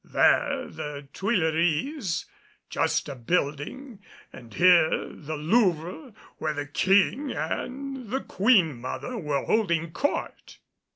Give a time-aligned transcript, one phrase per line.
[0.03, 2.25] There the Tuileries,
[2.71, 3.99] just a building;
[4.33, 10.57] and here the Louvre, where the King and the Queen mother were holding court.